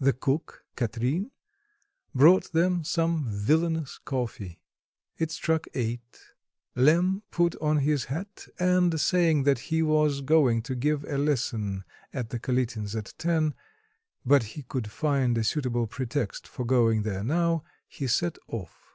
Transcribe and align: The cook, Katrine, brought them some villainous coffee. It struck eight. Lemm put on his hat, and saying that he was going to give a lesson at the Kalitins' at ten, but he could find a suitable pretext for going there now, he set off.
The 0.00 0.12
cook, 0.12 0.64
Katrine, 0.74 1.30
brought 2.12 2.50
them 2.50 2.82
some 2.82 3.26
villainous 3.28 3.98
coffee. 3.98 4.58
It 5.16 5.30
struck 5.30 5.68
eight. 5.74 6.18
Lemm 6.74 7.22
put 7.30 7.54
on 7.62 7.78
his 7.78 8.06
hat, 8.06 8.48
and 8.58 9.00
saying 9.00 9.44
that 9.44 9.60
he 9.70 9.80
was 9.80 10.22
going 10.22 10.62
to 10.62 10.74
give 10.74 11.04
a 11.04 11.16
lesson 11.18 11.84
at 12.12 12.30
the 12.30 12.40
Kalitins' 12.40 12.96
at 12.96 13.14
ten, 13.16 13.54
but 14.26 14.42
he 14.42 14.64
could 14.64 14.90
find 14.90 15.38
a 15.38 15.44
suitable 15.44 15.86
pretext 15.86 16.48
for 16.48 16.64
going 16.64 17.04
there 17.04 17.22
now, 17.22 17.62
he 17.86 18.08
set 18.08 18.38
off. 18.48 18.94